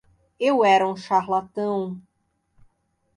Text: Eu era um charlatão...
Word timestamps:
Eu 0.39 0.65
era 0.65 0.87
um 0.87 0.97
charlatão... 0.97 2.01